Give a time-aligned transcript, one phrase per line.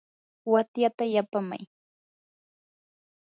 [0.51, 1.63] watyata yapaamay.